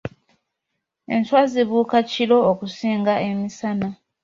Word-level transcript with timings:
Enswa 1.15 1.41
zibuuka 1.51 1.97
kiro 2.11 2.37
okusinga 2.51 3.13
emisana. 3.29 3.87